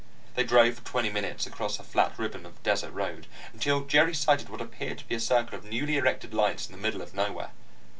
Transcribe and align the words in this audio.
They 0.33 0.43
drove 0.43 0.77
for 0.79 0.83
twenty 0.83 1.11
minutes 1.11 1.45
across 1.45 1.77
a 1.77 1.83
flat 1.83 2.17
ribbon 2.17 2.43
of 2.47 2.63
desert 2.63 2.89
road, 2.89 3.27
until 3.53 3.81
Jerry 3.85 4.15
sighted 4.15 4.49
what 4.49 4.59
appeared 4.59 4.97
to 4.97 5.07
be 5.07 5.13
a 5.13 5.19
circle 5.19 5.55
of 5.59 5.63
newly 5.63 5.95
erected 5.95 6.33
lights 6.33 6.65
in 6.65 6.71
the 6.71 6.81
middle 6.81 7.03
of 7.03 7.13
nowhere. 7.13 7.51